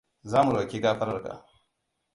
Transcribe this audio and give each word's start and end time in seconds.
Zamu 0.31 0.51
roki 0.53 0.81
gafararka. 0.83 1.33